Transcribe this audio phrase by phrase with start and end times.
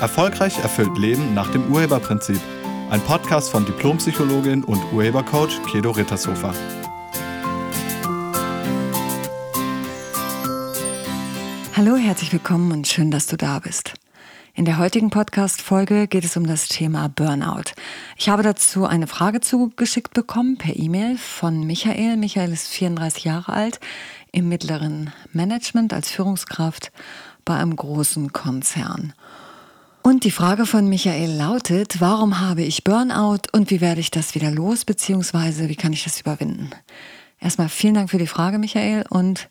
[0.00, 2.40] Erfolgreich erfüllt Leben nach dem Urheberprinzip.
[2.88, 6.54] Ein Podcast von Diplompsychologin und Urhebercoach Kedo Rittershofer.
[11.76, 13.92] Hallo, herzlich willkommen und schön, dass du da bist.
[14.54, 17.72] In der heutigen Podcast-Folge geht es um das Thema Burnout.
[18.16, 22.16] Ich habe dazu eine Frage zugeschickt bekommen per E-Mail von Michael.
[22.16, 23.80] Michael ist 34 Jahre alt,
[24.32, 26.90] im mittleren Management als Führungskraft
[27.44, 29.12] bei einem großen Konzern.
[30.02, 34.34] Und die Frage von Michael lautet, warum habe ich Burnout und wie werde ich das
[34.34, 36.70] wieder los, beziehungsweise wie kann ich das überwinden?
[37.38, 39.50] Erstmal vielen Dank für die Frage, Michael, und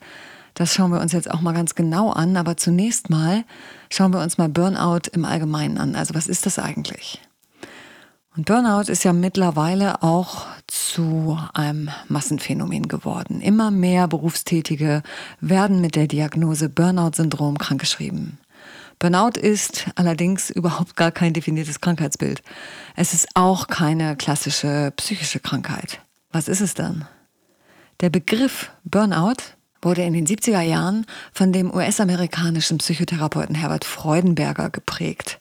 [0.55, 3.43] das schauen wir uns jetzt auch mal ganz genau an, aber zunächst mal
[3.91, 5.95] schauen wir uns mal Burnout im Allgemeinen an.
[5.95, 7.21] Also was ist das eigentlich?
[8.35, 13.39] Und Burnout ist ja mittlerweile auch zu einem Massenphänomen geworden.
[13.41, 15.03] Immer mehr Berufstätige
[15.41, 18.39] werden mit der Diagnose Burnout-Syndrom krankgeschrieben.
[18.99, 22.43] Burnout ist allerdings überhaupt gar kein definiertes Krankheitsbild.
[22.97, 26.01] Es ist auch keine klassische psychische Krankheit.
[26.31, 27.07] Was ist es dann?
[28.01, 35.37] Der Begriff Burnout wurde in den 70er Jahren von dem US-amerikanischen Psychotherapeuten Herbert Freudenberger geprägt.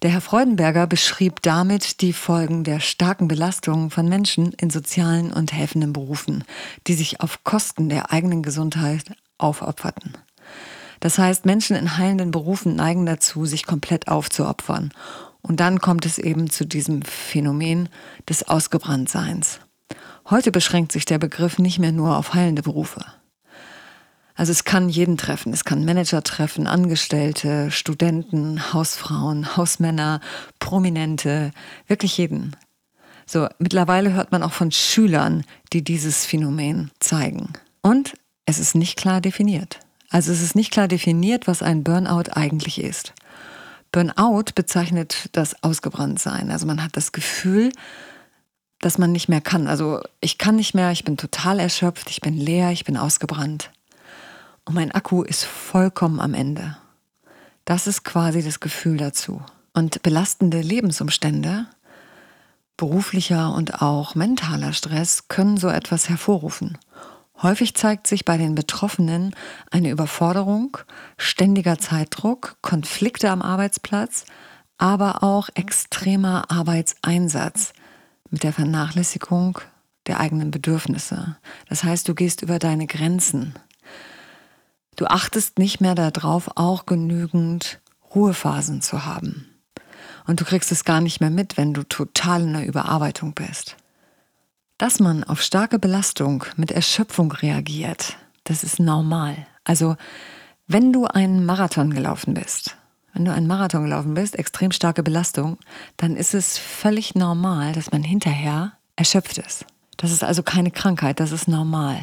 [0.00, 5.52] Der Herr Freudenberger beschrieb damit die Folgen der starken Belastung von Menschen in sozialen und
[5.52, 6.44] helfenden Berufen,
[6.86, 10.16] die sich auf Kosten der eigenen Gesundheit aufopferten.
[11.00, 14.92] Das heißt, Menschen in heilenden Berufen neigen dazu, sich komplett aufzuopfern.
[15.42, 17.88] Und dann kommt es eben zu diesem Phänomen
[18.28, 19.60] des Ausgebranntseins.
[20.28, 23.04] Heute beschränkt sich der Begriff nicht mehr nur auf heilende Berufe.
[24.34, 25.52] Also es kann jeden treffen.
[25.52, 30.20] Es kann Manager treffen, Angestellte, Studenten, Hausfrauen, Hausmänner,
[30.60, 31.50] Prominente,
[31.88, 32.54] wirklich jeden.
[33.26, 37.52] So, mittlerweile hört man auch von Schülern, die dieses Phänomen zeigen.
[37.82, 38.14] Und
[38.46, 39.80] es ist nicht klar definiert.
[40.10, 43.12] Also es ist nicht klar definiert, was ein Burnout eigentlich ist.
[43.92, 46.50] Burnout bezeichnet das Ausgebranntsein.
[46.50, 47.72] Also man hat das Gefühl,
[48.80, 49.66] dass man nicht mehr kann.
[49.66, 53.70] Also ich kann nicht mehr, ich bin total erschöpft, ich bin leer, ich bin ausgebrannt.
[54.64, 56.76] Und mein Akku ist vollkommen am Ende.
[57.64, 59.42] Das ist quasi das Gefühl dazu.
[59.74, 61.66] Und belastende Lebensumstände,
[62.76, 66.78] beruflicher und auch mentaler Stress können so etwas hervorrufen.
[67.40, 69.34] Häufig zeigt sich bei den Betroffenen
[69.70, 70.76] eine Überforderung,
[71.16, 74.24] ständiger Zeitdruck, Konflikte am Arbeitsplatz,
[74.76, 77.72] aber auch extremer Arbeitseinsatz
[78.30, 79.60] mit der Vernachlässigung
[80.06, 81.36] der eigenen Bedürfnisse.
[81.68, 83.54] Das heißt, du gehst über deine Grenzen.
[84.96, 87.80] Du achtest nicht mehr darauf, auch genügend
[88.14, 89.46] Ruhephasen zu haben.
[90.26, 93.76] Und du kriegst es gar nicht mehr mit, wenn du total in der Überarbeitung bist.
[94.78, 99.36] Dass man auf starke Belastung mit Erschöpfung reagiert, das ist normal.
[99.64, 99.96] Also
[100.68, 102.76] wenn du einen Marathon gelaufen bist,
[103.12, 105.58] wenn du einen Marathon gelaufen bist, extrem starke Belastung,
[105.96, 109.66] dann ist es völlig normal, dass man hinterher erschöpft ist.
[109.96, 111.98] Das ist also keine Krankheit, das ist normal.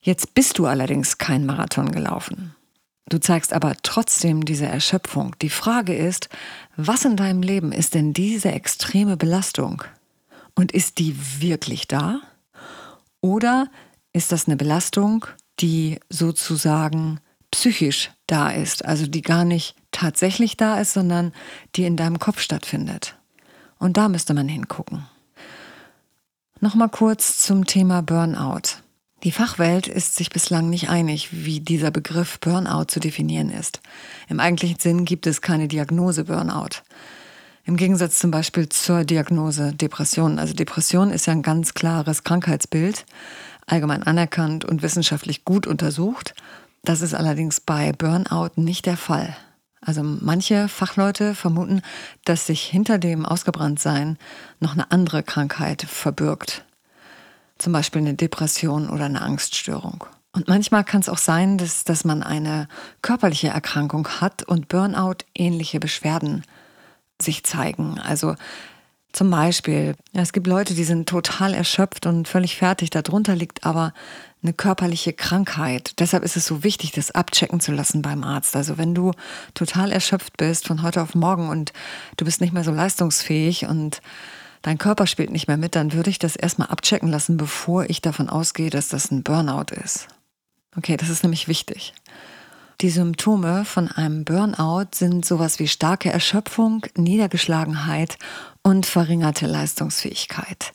[0.00, 2.54] Jetzt bist du allerdings kein Marathon gelaufen.
[3.10, 5.36] Du zeigst aber trotzdem diese Erschöpfung.
[5.42, 6.30] Die Frage ist,
[6.76, 9.84] was in deinem Leben ist denn diese extreme Belastung?
[10.54, 12.20] Und ist die wirklich da?
[13.20, 13.68] Oder
[14.12, 15.26] ist das eine Belastung,
[15.60, 17.20] die sozusagen
[17.50, 21.32] psychisch da ist, also die gar nicht tatsächlich da ist, sondern
[21.76, 23.16] die in deinem Kopf stattfindet?
[23.78, 25.06] Und da müsste man hingucken.
[26.60, 28.82] Nochmal kurz zum Thema Burnout.
[29.24, 33.80] Die Fachwelt ist sich bislang nicht einig, wie dieser Begriff Burnout zu definieren ist.
[34.28, 36.82] Im eigentlichen Sinn gibt es keine Diagnose Burnout.
[37.66, 40.38] Im Gegensatz zum Beispiel zur Diagnose Depression.
[40.38, 43.06] Also Depression ist ja ein ganz klares Krankheitsbild,
[43.66, 46.34] allgemein anerkannt und wissenschaftlich gut untersucht.
[46.82, 49.34] Das ist allerdings bei Burnout nicht der Fall.
[49.80, 51.80] Also manche Fachleute vermuten,
[52.26, 54.18] dass sich hinter dem Ausgebranntsein
[54.60, 56.66] noch eine andere Krankheit verbirgt.
[57.56, 60.04] Zum Beispiel eine Depression oder eine Angststörung.
[60.32, 62.68] Und manchmal kann es auch sein, dass, dass man eine
[63.00, 66.42] körperliche Erkrankung hat und Burnout ähnliche Beschwerden
[67.24, 67.98] sich zeigen.
[67.98, 68.36] Also
[69.14, 72.90] zum Beispiel, es gibt Leute, die sind total erschöpft und völlig fertig.
[72.90, 73.94] Darunter liegt aber
[74.42, 76.00] eine körperliche Krankheit.
[76.00, 78.56] Deshalb ist es so wichtig, das abchecken zu lassen beim Arzt.
[78.56, 79.12] Also wenn du
[79.54, 81.72] total erschöpft bist von heute auf morgen und
[82.16, 84.02] du bist nicht mehr so leistungsfähig und
[84.62, 88.02] dein Körper spielt nicht mehr mit, dann würde ich das erstmal abchecken lassen, bevor ich
[88.02, 90.08] davon ausgehe, dass das ein Burnout ist.
[90.76, 91.94] Okay, das ist nämlich wichtig.
[92.80, 98.18] Die Symptome von einem Burnout sind sowas wie starke Erschöpfung, Niedergeschlagenheit
[98.62, 100.72] und verringerte Leistungsfähigkeit.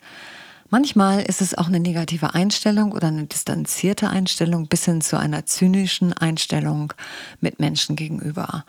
[0.70, 5.46] Manchmal ist es auch eine negative Einstellung oder eine distanzierte Einstellung bis hin zu einer
[5.46, 6.94] zynischen Einstellung
[7.42, 8.66] mit Menschen gegenüber.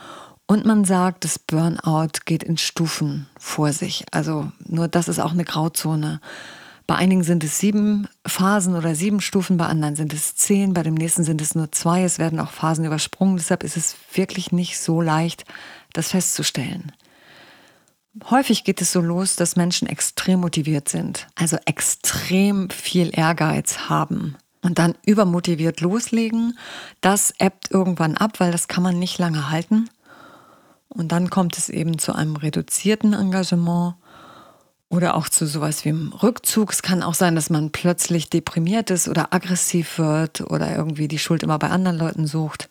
[0.47, 4.07] Und man sagt, das Burnout geht in Stufen vor sich.
[4.11, 6.21] Also nur das ist auch eine Grauzone.
[6.91, 10.83] Bei einigen sind es sieben Phasen oder sieben Stufen, bei anderen sind es zehn, bei
[10.83, 12.03] dem nächsten sind es nur zwei.
[12.03, 13.37] Es werden auch Phasen übersprungen.
[13.37, 15.45] Deshalb ist es wirklich nicht so leicht,
[15.93, 16.91] das festzustellen.
[18.29, 24.37] Häufig geht es so los, dass Menschen extrem motiviert sind, also extrem viel Ehrgeiz haben
[24.61, 26.59] und dann übermotiviert loslegen.
[27.01, 29.89] Das ebbt irgendwann ab, weil das kann man nicht lange halten.
[30.89, 33.95] Und dann kommt es eben zu einem reduzierten Engagement
[34.91, 36.73] oder auch zu sowas wie einem Rückzug.
[36.73, 41.19] Es kann auch sein, dass man plötzlich deprimiert ist oder aggressiv wird oder irgendwie die
[41.19, 42.69] Schuld immer bei anderen Leuten sucht.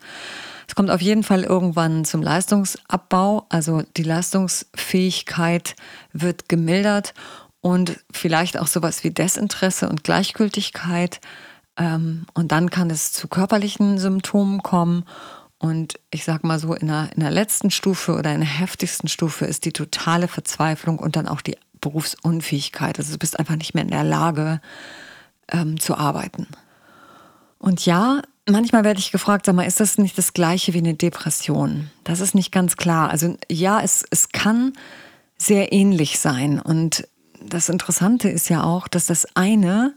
[0.68, 5.74] Es kommt auf jeden Fall irgendwann zum Leistungsabbau, also die Leistungsfähigkeit
[6.12, 7.14] wird gemildert
[7.60, 11.20] und vielleicht auch sowas wie Desinteresse und Gleichgültigkeit.
[11.76, 15.04] Ähm, und dann kann es zu körperlichen Symptomen kommen.
[15.58, 19.08] Und ich sag mal so, in der, in der letzten Stufe oder in der heftigsten
[19.08, 22.98] Stufe ist die totale Verzweiflung und dann auch die Berufsunfähigkeit.
[22.98, 24.60] Also du bist einfach nicht mehr in der Lage
[25.50, 26.46] ähm, zu arbeiten.
[27.58, 30.94] Und ja, manchmal werde ich gefragt, sag mal, ist das nicht das gleiche wie eine
[30.94, 31.90] Depression?
[32.04, 33.10] Das ist nicht ganz klar.
[33.10, 34.72] Also ja, es, es kann
[35.36, 36.58] sehr ähnlich sein.
[36.58, 37.06] Und
[37.42, 39.94] das Interessante ist ja auch, dass das eine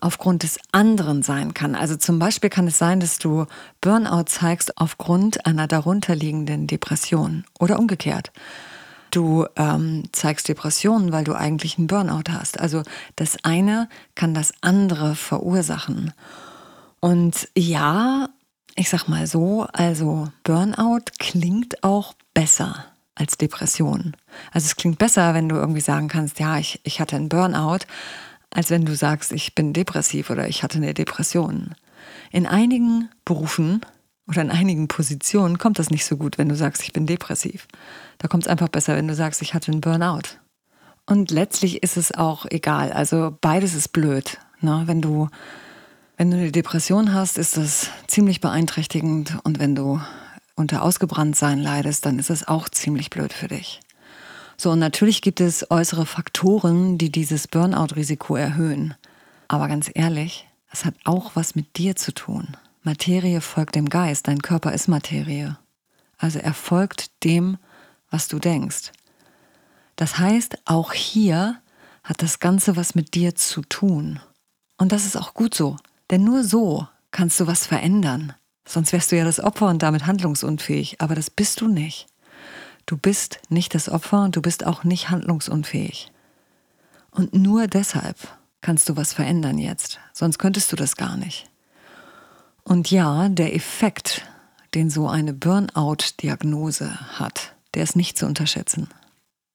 [0.00, 1.74] aufgrund des anderen sein kann.
[1.74, 3.46] Also zum Beispiel kann es sein, dass du
[3.80, 8.32] Burnout zeigst aufgrund einer darunterliegenden Depression oder umgekehrt
[9.10, 12.60] du ähm, zeigst Depressionen, weil du eigentlich einen Burnout hast.
[12.60, 12.82] Also
[13.16, 16.12] das eine kann das andere verursachen.
[17.00, 18.28] Und ja,
[18.74, 22.84] ich sag mal so, also Burnout klingt auch besser
[23.14, 24.16] als Depression.
[24.52, 27.80] Also es klingt besser, wenn du irgendwie sagen kannst, ja, ich, ich hatte einen Burnout,
[28.50, 31.74] als wenn du sagst, ich bin depressiv oder ich hatte eine Depression.
[32.30, 33.80] In einigen Berufen
[34.28, 37.66] oder in einigen Positionen kommt das nicht so gut, wenn du sagst, ich bin depressiv.
[38.18, 40.38] Da kommt es einfach besser, wenn du sagst, ich hatte einen Burnout.
[41.06, 42.92] Und letztlich ist es auch egal.
[42.92, 44.38] Also beides ist blöd.
[44.60, 44.82] Ne?
[44.86, 45.28] Wenn du
[46.20, 50.00] wenn du eine Depression hast, ist das ziemlich beeinträchtigend und wenn du
[50.56, 53.80] unter Ausgebranntsein leidest, dann ist es auch ziemlich blöd für dich.
[54.56, 58.94] So, und natürlich gibt es äußere Faktoren, die dieses Burnout-Risiko erhöhen.
[59.46, 62.56] Aber ganz ehrlich, es hat auch was mit dir zu tun.
[62.82, 65.58] Materie folgt dem Geist, dein Körper ist Materie.
[66.16, 67.58] Also er folgt dem,
[68.10, 68.92] was du denkst.
[69.96, 71.60] Das heißt, auch hier
[72.04, 74.20] hat das Ganze was mit dir zu tun.
[74.76, 75.76] Und das ist auch gut so,
[76.10, 78.32] denn nur so kannst du was verändern.
[78.64, 82.06] Sonst wärst du ja das Opfer und damit handlungsunfähig, aber das bist du nicht.
[82.86, 86.12] Du bist nicht das Opfer und du bist auch nicht handlungsunfähig.
[87.10, 88.16] Und nur deshalb
[88.60, 91.50] kannst du was verändern jetzt, sonst könntest du das gar nicht.
[92.68, 94.26] Und ja, der Effekt,
[94.74, 98.90] den so eine Burnout-Diagnose hat, der ist nicht zu unterschätzen.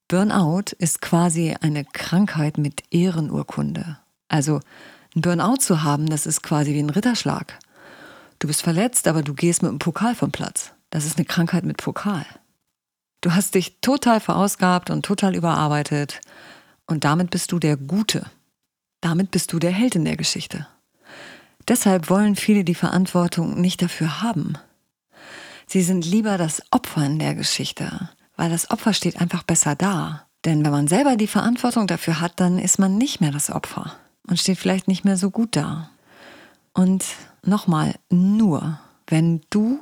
[0.07, 3.99] Burnout ist quasi eine Krankheit mit Ehrenurkunde.
[4.29, 4.61] Also
[5.15, 7.59] ein Burnout zu haben, das ist quasi wie ein Ritterschlag.
[8.39, 10.71] Du bist verletzt, aber du gehst mit einem Pokal vom Platz.
[10.89, 12.25] Das ist eine Krankheit mit Pokal.
[13.21, 16.19] Du hast dich total verausgabt und total überarbeitet
[16.87, 18.25] und damit bist du der Gute.
[19.01, 20.65] Damit bist du der Held in der Geschichte.
[21.67, 24.57] Deshalb wollen viele die Verantwortung nicht dafür haben.
[25.67, 30.27] Sie sind lieber das Opfer in der Geschichte, weil das Opfer steht einfach besser da.
[30.45, 33.93] Denn wenn man selber die Verantwortung dafür hat, dann ist man nicht mehr das Opfer
[34.27, 35.89] und steht vielleicht nicht mehr so gut da.
[36.73, 37.05] Und
[37.43, 39.79] nochmal, nur wenn du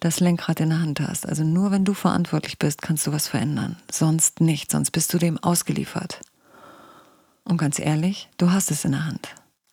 [0.00, 3.28] das Lenkrad in der Hand hast, also nur wenn du verantwortlich bist, kannst du was
[3.28, 3.76] verändern.
[3.90, 6.20] Sonst nicht, sonst bist du dem ausgeliefert.
[7.44, 9.28] Und ganz ehrlich, du hast es in der Hand.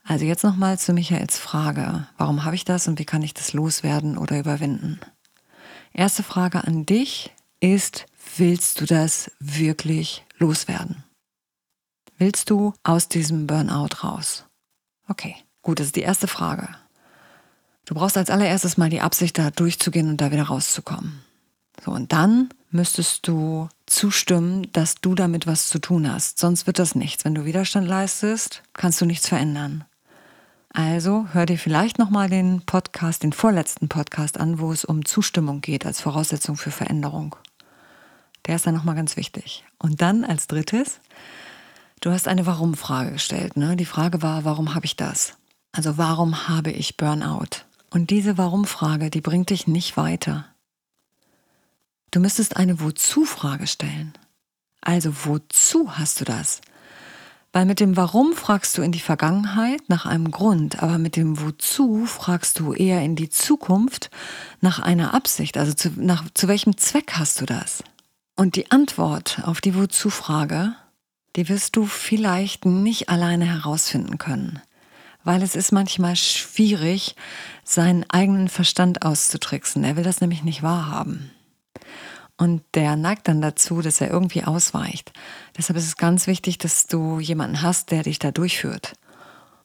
[0.07, 2.07] Also jetzt nochmal zu Michaels Frage.
[2.17, 4.99] Warum habe ich das und wie kann ich das loswerden oder überwinden?
[5.93, 8.05] Erste Frage an dich ist,
[8.37, 11.03] willst du das wirklich loswerden?
[12.19, 14.45] Willst du aus diesem Burnout raus?
[15.07, 16.69] Okay, gut, das ist die erste Frage.
[17.85, 21.23] Du brauchst als allererstes mal die Absicht, da durchzugehen und da wieder rauszukommen.
[21.83, 26.37] So, und dann müsstest du zustimmen, dass du damit was zu tun hast.
[26.37, 27.25] Sonst wird das nichts.
[27.25, 29.83] Wenn du Widerstand leistest, kannst du nichts verändern.
[30.75, 35.61] Also hör dir vielleicht nochmal den Podcast, den vorletzten Podcast an, wo es um Zustimmung
[35.61, 37.37] geht als Voraussetzung für Veränderung.
[38.45, 39.63] Der ist dann nochmal ganz wichtig.
[39.79, 40.99] Und dann als drittes,
[42.01, 43.55] du hast eine Warum-Frage gestellt.
[43.55, 43.77] Ne?
[43.77, 45.37] Die Frage war, warum habe ich das?
[45.71, 47.63] Also warum habe ich Burnout?
[47.89, 50.45] Und diese Warum-Frage, die bringt dich nicht weiter.
[52.11, 54.11] Du müsstest eine Wozu-Frage stellen.
[54.81, 56.59] Also wozu hast du das?
[57.55, 61.39] Weil mit dem Warum fragst du in die Vergangenheit nach einem Grund, aber mit dem
[61.39, 64.09] Wozu fragst du eher in die Zukunft
[64.59, 65.57] nach einer Absicht.
[65.57, 67.81] Also zu, nach, zu welchem Zweck hast du das?
[68.35, 70.75] Und die Antwort auf die Wozu-Frage,
[71.37, 74.61] die wirst du vielleicht nicht alleine herausfinden können,
[75.23, 77.15] weil es ist manchmal schwierig,
[77.63, 79.85] seinen eigenen Verstand auszutricksen.
[79.85, 81.31] Er will das nämlich nicht wahrhaben.
[82.37, 85.13] Und der neigt dann dazu, dass er irgendwie ausweicht.
[85.57, 88.93] Deshalb ist es ganz wichtig, dass du jemanden hast, der dich da durchführt.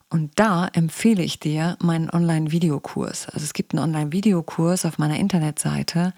[0.08, 3.28] Und da empfehle ich dir meinen Online-Videokurs.
[3.28, 6.12] Also es gibt einen Online-Videokurs auf meiner Internetseite.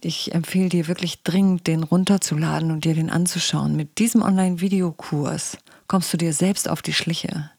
[0.00, 3.76] Ich empfehle dir wirklich dringend, den runterzuladen und dir den anzuschauen.
[3.76, 7.50] Mit diesem Online-Videokurs kommst du dir selbst auf die Schliche.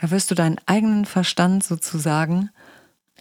[0.00, 2.50] Da wirst du deinen eigenen Verstand sozusagen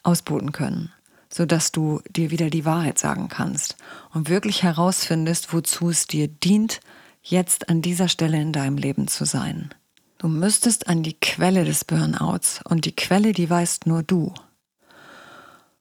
[0.03, 0.91] ausboten können
[1.31, 3.77] sodass du dir wieder die Wahrheit sagen kannst
[4.13, 6.81] und wirklich herausfindest, wozu es dir dient,
[7.23, 9.73] jetzt an dieser Stelle in deinem Leben zu sein.
[10.17, 14.33] Du müsstest an die Quelle des Burnouts und die Quelle, die weißt nur du.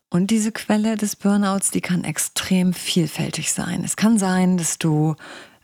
[0.09, 3.85] Und diese Quelle des Burnouts, die kann extrem vielfältig sein.
[3.85, 5.15] Es kann sein, dass du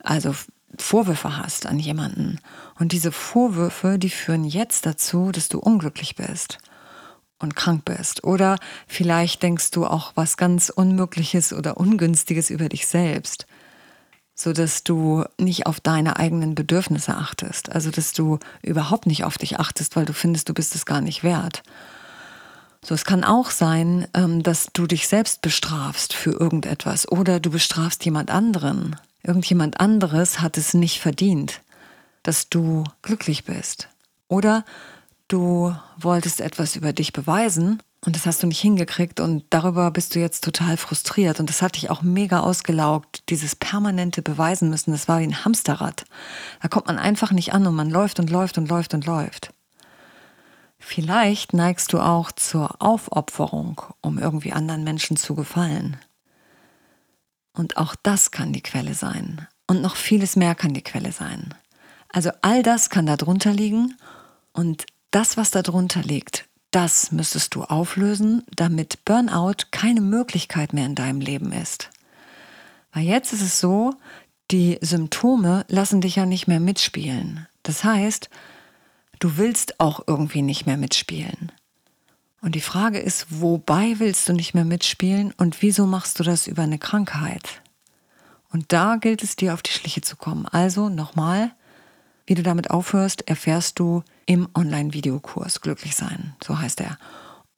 [0.03, 0.35] also
[0.79, 2.39] Vorwürfe hast an jemanden
[2.79, 6.59] und diese Vorwürfe, die führen jetzt dazu, dass du unglücklich bist
[7.39, 8.25] und krank bist.
[8.25, 13.47] Oder vielleicht denkst du auch was ganz Unmögliches oder Ungünstiges über dich selbst,
[14.35, 17.73] so dass du nicht auf deine eigenen Bedürfnisse achtest.
[17.73, 21.01] Also, dass du überhaupt nicht auf dich achtest, weil du findest, du bist es gar
[21.01, 21.63] nicht wert.
[22.85, 27.51] So, es kann auch sein, ähm, dass du dich selbst bestrafst für irgendetwas oder du
[27.51, 28.97] bestrafst jemand anderen.
[29.25, 31.63] Irgendjemand anderes hat es nicht verdient,
[32.23, 33.89] dass du glücklich bist.
[34.29, 34.65] Oder
[35.29, 40.15] du wolltest etwas über dich beweisen und das hast du nicht hingekriegt und darüber bist
[40.15, 44.93] du jetzt total frustriert und das hat dich auch mega ausgelaugt, dieses permanente Beweisen müssen,
[44.93, 46.05] das war wie ein Hamsterrad.
[46.63, 49.53] Da kommt man einfach nicht an und man läuft und läuft und läuft und läuft.
[50.79, 55.97] Vielleicht neigst du auch zur Aufopferung, um irgendwie anderen Menschen zu gefallen.
[57.53, 59.49] Und auch das kann die Quelle sein.
[59.67, 61.55] Und noch vieles mehr kann die Quelle sein.
[62.09, 63.97] Also all das kann darunter liegen
[64.53, 70.95] und das, was darunter liegt, das müsstest du auflösen, damit Burnout keine Möglichkeit mehr in
[70.95, 71.89] deinem Leben ist.
[72.93, 73.95] Weil jetzt ist es so,
[74.51, 77.49] die Symptome lassen dich ja nicht mehr mitspielen.
[77.63, 78.29] Das heißt,
[79.19, 81.51] du willst auch irgendwie nicht mehr mitspielen.
[82.43, 86.47] Und die Frage ist, wobei willst du nicht mehr mitspielen und wieso machst du das
[86.47, 87.63] über eine Krankheit?
[88.53, 90.45] Und da gilt es dir auf die Schliche zu kommen.
[90.45, 91.53] Also nochmal,
[92.27, 96.99] wie du damit aufhörst, erfährst du im Online-Videokurs Glücklich sein, so heißt er.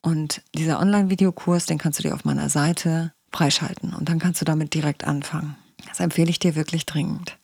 [0.01, 4.45] Und dieser Online-Videokurs, den kannst du dir auf meiner Seite freischalten und dann kannst du
[4.45, 5.55] damit direkt anfangen.
[5.87, 7.37] Das empfehle ich dir wirklich dringend.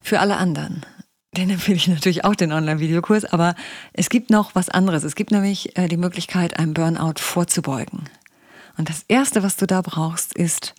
[0.00, 0.84] Für alle anderen,
[1.36, 3.54] den empfehle ich natürlich auch den Online-Videokurs, aber
[3.92, 5.04] es gibt noch was anderes.
[5.04, 8.08] Es gibt nämlich äh, die Möglichkeit, einem Burnout vorzubeugen.
[8.76, 10.74] Und das Erste, was du da brauchst, ist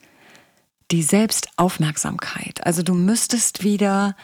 [0.91, 2.65] die Selbstaufmerksamkeit.
[2.65, 4.15] Also du müsstest wieder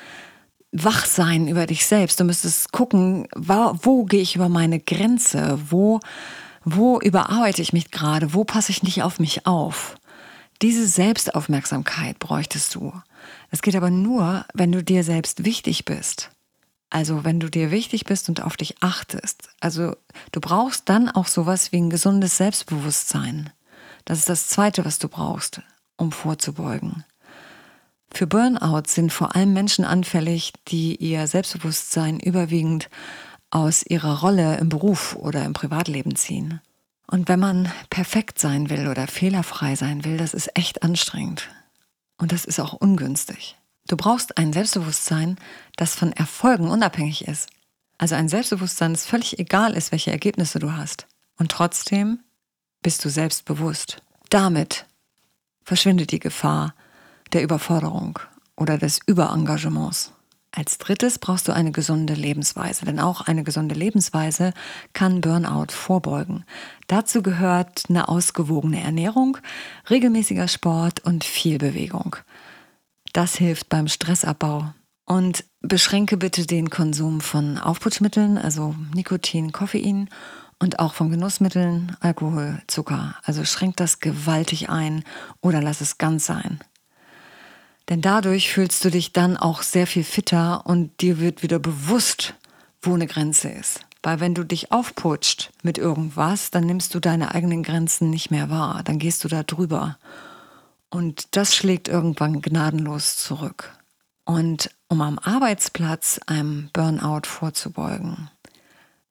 [0.83, 2.19] wach sein über dich selbst.
[2.19, 5.59] Du müsstest gucken, wo, wo gehe ich über meine Grenze?
[5.69, 5.99] Wo,
[6.63, 8.33] wo überarbeite ich mich gerade?
[8.33, 9.95] Wo passe ich nicht auf mich auf?
[10.61, 12.93] Diese Selbstaufmerksamkeit bräuchtest du.
[13.51, 16.31] Das geht aber nur, wenn du dir selbst wichtig bist.
[16.89, 19.49] Also wenn du dir wichtig bist und auf dich achtest.
[19.59, 19.95] Also
[20.31, 23.49] du brauchst dann auch sowas wie ein gesundes Selbstbewusstsein.
[24.05, 25.61] Das ist das Zweite, was du brauchst,
[25.97, 27.03] um vorzubeugen.
[28.15, 32.89] Für Burnout sind vor allem Menschen anfällig, die ihr Selbstbewusstsein überwiegend
[33.49, 36.61] aus ihrer Rolle im Beruf oder im Privatleben ziehen.
[37.07, 41.49] Und wenn man perfekt sein will oder fehlerfrei sein will, das ist echt anstrengend.
[42.17, 43.57] Und das ist auch ungünstig.
[43.85, 45.35] Du brauchst ein Selbstbewusstsein,
[45.75, 47.49] das von Erfolgen unabhängig ist.
[47.97, 51.05] Also ein Selbstbewusstsein, das völlig egal ist, welche Ergebnisse du hast.
[51.37, 52.19] Und trotzdem
[52.81, 54.01] bist du selbstbewusst.
[54.29, 54.85] Damit
[55.65, 56.73] verschwindet die Gefahr,
[57.35, 58.17] der Überforderung
[58.55, 60.13] oder des Überengagements.
[60.51, 64.53] Als drittes brauchst du eine gesunde Lebensweise, denn auch eine gesunde Lebensweise
[64.93, 66.45] kann Burnout vorbeugen.
[66.87, 69.37] Dazu gehört eine ausgewogene Ernährung,
[69.89, 72.15] regelmäßiger Sport und viel Bewegung.
[73.11, 74.73] Das hilft beim Stressabbau.
[75.07, 80.09] Und beschränke bitte den Konsum von Aufputschmitteln, also Nikotin, Koffein
[80.59, 83.15] und auch von Genussmitteln, Alkohol, Zucker.
[83.23, 85.03] Also schränk das gewaltig ein
[85.41, 86.59] oder lass es ganz sein.
[87.89, 92.33] Denn dadurch fühlst du dich dann auch sehr viel fitter und dir wird wieder bewusst,
[92.81, 93.81] wo eine Grenze ist.
[94.01, 98.49] Weil wenn du dich aufputscht mit irgendwas, dann nimmst du deine eigenen Grenzen nicht mehr
[98.49, 99.97] wahr, dann gehst du da drüber.
[100.89, 103.77] Und das schlägt irgendwann gnadenlos zurück.
[104.23, 108.29] Und um am Arbeitsplatz einem Burnout vorzubeugen,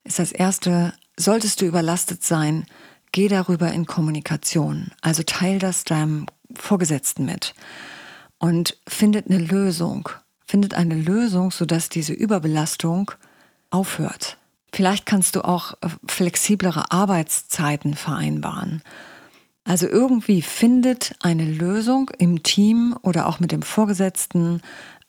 [0.03, 2.65] ist das Erste, solltest du überlastet sein,
[3.11, 4.91] geh darüber in Kommunikation.
[5.01, 7.53] Also teil das deinem Vorgesetzten mit
[8.39, 10.09] und findet eine Lösung.
[10.45, 13.11] Findet eine Lösung, sodass diese Überbelastung
[13.69, 14.37] aufhört.
[14.71, 18.81] Vielleicht kannst du auch äh, flexiblere Arbeitszeiten vereinbaren.
[19.63, 24.61] Also irgendwie findet eine Lösung im Team oder auch mit dem Vorgesetzten,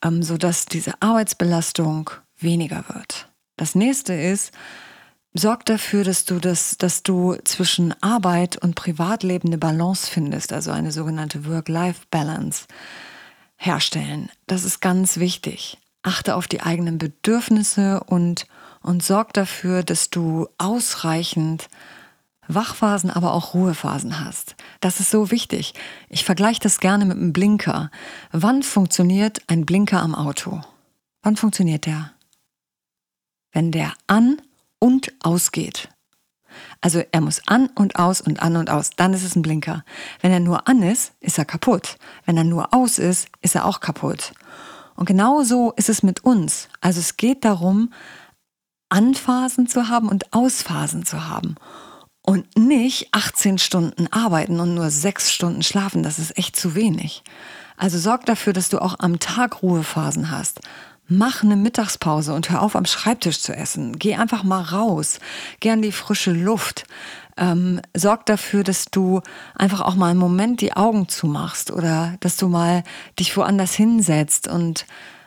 [0.03, 3.29] ähm, sodass diese Arbeitsbelastung weniger wird.
[3.57, 4.53] Das nächste ist,
[5.35, 10.71] sorg dafür, dass du das, dass du zwischen Arbeit und Privatleben eine Balance findest, also
[10.71, 12.67] eine sogenannte Work-Life-Balance
[13.57, 14.31] herstellen.
[14.47, 15.79] Das ist ganz wichtig.
[16.03, 18.47] Achte auf die eigenen Bedürfnisse und,
[18.81, 21.69] und sorg dafür, dass du ausreichend
[22.49, 24.55] Wachphasen, aber auch Ruhephasen hast.
[24.81, 25.75] Das ist so wichtig.
[26.09, 27.91] Ich vergleiche das gerne mit einem Blinker.
[28.31, 30.61] Wann funktioniert ein Blinker am Auto?
[31.23, 32.13] Wann funktioniert der?
[33.53, 34.41] Wenn der an
[34.79, 35.89] und ausgeht.
[36.81, 39.85] Also er muss an und aus und an und aus, dann ist es ein Blinker.
[40.21, 41.99] Wenn er nur an ist, ist er kaputt.
[42.25, 44.33] Wenn er nur aus ist, ist er auch kaputt.
[44.95, 46.69] Und genau so ist es mit uns.
[46.81, 47.93] Also es geht darum,
[48.89, 51.57] Anphasen zu haben und Ausphasen zu haben.
[52.23, 57.23] Und nicht 18 Stunden arbeiten und nur 6 Stunden schlafen, das ist echt zu wenig.
[57.77, 60.61] Also sorg dafür, dass du auch am Tag Ruhephasen hast.
[61.09, 63.97] Mach eine Mittagspause und hör auf, am Schreibtisch zu essen.
[63.99, 65.21] Geh einfach mal raus.
[65.61, 66.85] Geh an die frische Luft.
[67.37, 69.21] Ähm, sorg dafür, dass du
[69.55, 72.83] einfach auch mal einen Moment die Augen zumachst oder dass du mal
[73.21, 74.87] dich woanders hinsetzt und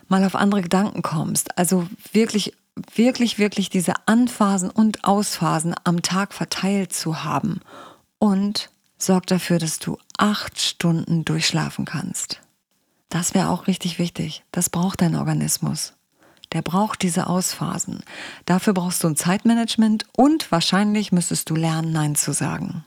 [0.09, 1.57] mal auf andere Gedanken kommst.
[1.57, 2.53] Also wirklich,
[2.95, 7.61] wirklich, wirklich diese Anphasen und Ausphasen am Tag verteilt zu haben.
[8.17, 12.41] Und sorg dafür, dass du acht Stunden durchschlafen kannst.
[13.09, 14.43] Das wäre auch richtig wichtig.
[14.51, 15.93] Das braucht dein Organismus.
[16.53, 18.03] Der braucht diese Ausphasen.
[18.45, 22.83] Dafür brauchst du ein Zeitmanagement und wahrscheinlich müsstest du lernen, Nein zu sagen.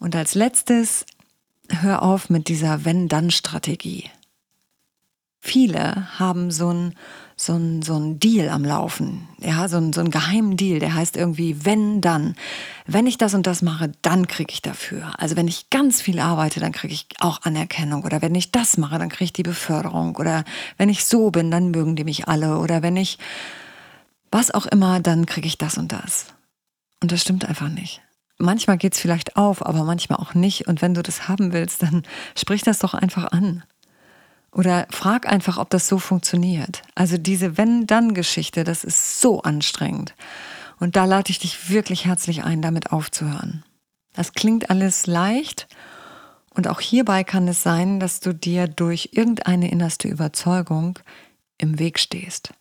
[0.00, 1.06] Und als letztes,
[1.68, 4.10] hör auf mit dieser Wenn-Dann-Strategie.
[5.44, 6.94] Viele haben so ein
[7.36, 9.28] so ein, so ein Deal am Laufen.
[9.38, 12.36] Ja, so ein, so ein geheimen Deal, der heißt irgendwie, wenn, dann.
[12.86, 15.12] Wenn ich das und das mache, dann kriege ich dafür.
[15.18, 18.04] Also wenn ich ganz viel arbeite, dann kriege ich auch Anerkennung.
[18.04, 20.16] Oder wenn ich das mache, dann kriege ich die Beförderung.
[20.16, 20.44] Oder
[20.78, 22.58] wenn ich so bin, dann mögen die mich alle.
[22.58, 23.18] Oder wenn ich
[24.30, 26.26] was auch immer, dann kriege ich das und das.
[27.02, 28.00] Und das stimmt einfach nicht.
[28.38, 30.68] Manchmal geht es vielleicht auf, aber manchmal auch nicht.
[30.68, 32.02] Und wenn du das haben willst, dann
[32.36, 33.64] sprich das doch einfach an.
[34.54, 36.82] Oder frag einfach, ob das so funktioniert.
[36.94, 40.14] Also diese Wenn-Dann-Geschichte, das ist so anstrengend.
[40.78, 43.64] Und da lade ich dich wirklich herzlich ein, damit aufzuhören.
[44.12, 45.66] Das klingt alles leicht.
[46.50, 51.00] Und auch hierbei kann es sein, dass du dir durch irgendeine innerste Überzeugung
[51.58, 52.54] im Weg stehst.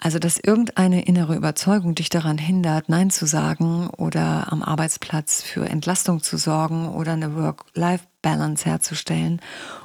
[0.00, 5.66] Also, dass irgendeine innere Überzeugung dich daran hindert, Nein zu sagen oder am Arbeitsplatz für
[5.66, 9.40] Entlastung zu sorgen oder eine Work-Life-Balance herzustellen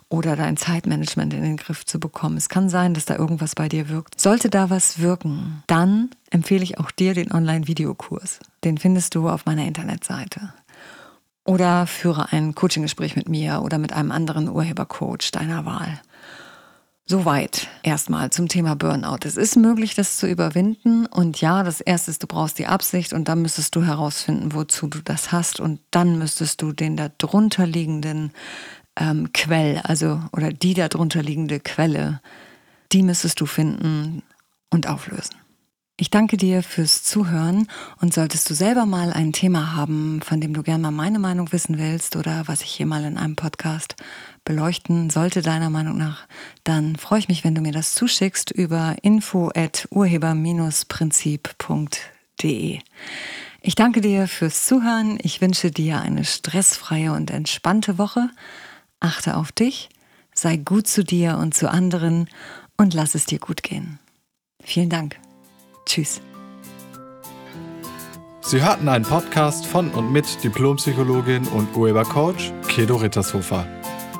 [0.10, 2.36] oder dein Zeitmanagement in den Griff zu bekommen.
[2.36, 4.20] Es kann sein, dass da irgendwas bei dir wirkt.
[4.20, 8.40] Sollte da was wirken, dann empfehle ich auch dir den Online-Videokurs.
[8.64, 10.54] Den findest du auf meiner Internetseite.
[11.46, 16.00] Oder führe ein Coaching-Gespräch mit mir oder mit einem anderen Urhebercoach deiner Wahl.
[17.12, 19.22] Soweit erstmal zum Thema Burnout.
[19.24, 21.08] Es ist möglich, das zu überwinden.
[21.08, 24.86] Und ja, das erste ist, du brauchst die Absicht und dann müsstest du herausfinden, wozu
[24.86, 25.60] du das hast.
[25.60, 28.32] Und dann müsstest du den darunter liegenden
[29.00, 32.22] ähm, Quell, also oder die darunter liegende Quelle,
[32.92, 34.22] die müsstest du finden
[34.70, 35.36] und auflösen.
[36.02, 37.68] Ich danke dir fürs Zuhören
[38.00, 41.52] und solltest du selber mal ein Thema haben, von dem du gerne mal meine Meinung
[41.52, 43.98] wissen willst oder was ich hier mal in einem Podcast
[44.46, 46.26] beleuchten sollte, deiner Meinung nach,
[46.64, 52.80] dann freue ich mich, wenn du mir das zuschickst über info at urheber-prinzip.de.
[53.62, 55.20] Ich danke dir fürs Zuhören.
[55.22, 58.30] Ich wünsche dir eine stressfreie und entspannte Woche.
[59.00, 59.90] Achte auf dich,
[60.34, 62.28] sei gut zu dir und zu anderen
[62.78, 64.00] und lass es dir gut gehen.
[64.64, 65.18] Vielen Dank.
[65.86, 66.22] Tschüss.
[68.42, 73.68] Sie hörten einen Podcast von und mit Diplompsychologin und Urhebercoach Kedo Rittershofer.